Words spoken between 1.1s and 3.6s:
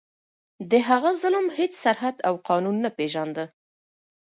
ظلم هیڅ سرحد او قانون نه پېژانده.